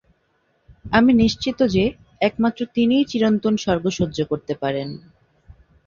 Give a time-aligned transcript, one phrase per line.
[0.91, 1.83] আমি নিশ্চিত যে,
[2.21, 4.89] একমাত্র তিনিই চিরন্তন স্বর্গ সহ্য করতে পারেন।